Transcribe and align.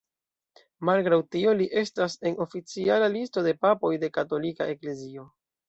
Malgraŭ 0.89 1.19
tio, 1.35 1.53
li 1.59 1.67
estas 1.83 2.17
en 2.31 2.39
oficiala 2.47 3.13
listo 3.19 3.47
de 3.51 3.55
papoj 3.69 3.95
de 4.07 4.13
katolika 4.19 4.71
eklezio. 4.77 5.31